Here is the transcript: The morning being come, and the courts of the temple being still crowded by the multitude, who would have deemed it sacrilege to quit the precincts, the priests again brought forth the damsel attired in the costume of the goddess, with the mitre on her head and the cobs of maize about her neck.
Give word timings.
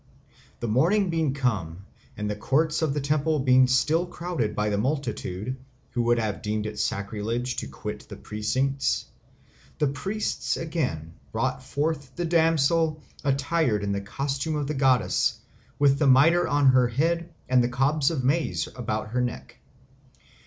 The 0.61 0.67
morning 0.67 1.11
being 1.11 1.35
come, 1.35 1.85
and 2.17 2.27
the 2.27 2.35
courts 2.35 2.81
of 2.81 2.95
the 2.95 3.01
temple 3.01 3.37
being 3.37 3.67
still 3.67 4.07
crowded 4.07 4.55
by 4.55 4.71
the 4.71 4.77
multitude, 4.79 5.57
who 5.91 6.01
would 6.01 6.17
have 6.17 6.41
deemed 6.41 6.65
it 6.65 6.79
sacrilege 6.79 7.57
to 7.57 7.67
quit 7.67 8.09
the 8.09 8.15
precincts, 8.15 9.05
the 9.77 9.85
priests 9.85 10.57
again 10.57 11.13
brought 11.31 11.61
forth 11.61 12.15
the 12.15 12.25
damsel 12.25 12.99
attired 13.23 13.83
in 13.83 13.91
the 13.91 14.01
costume 14.01 14.55
of 14.55 14.65
the 14.65 14.73
goddess, 14.73 15.37
with 15.77 15.99
the 15.99 16.07
mitre 16.07 16.47
on 16.47 16.65
her 16.69 16.87
head 16.87 17.29
and 17.47 17.63
the 17.63 17.69
cobs 17.69 18.09
of 18.09 18.23
maize 18.23 18.67
about 18.75 19.09
her 19.09 19.21
neck. 19.21 19.59